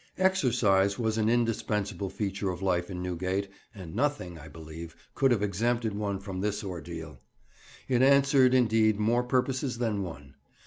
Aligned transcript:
"Exercise" 0.17 0.97
was 0.97 1.19
an 1.19 1.29
indispensable 1.29 2.09
feature 2.09 2.49
of 2.49 2.63
life 2.63 2.89
in 2.89 3.03
Newgate, 3.03 3.47
and 3.75 3.93
nothing, 3.93 4.39
I 4.39 4.47
believe, 4.47 4.95
could 5.13 5.29
have 5.29 5.43
exempted 5.43 5.93
one 5.93 6.17
from 6.19 6.41
this 6.41 6.63
ordeal. 6.63 7.19
It 7.87 8.01
answered, 8.01 8.55
indeed, 8.55 8.99
more 8.99 9.21
purposes 9.21 9.77
than 9.77 10.01
one. 10.01 10.33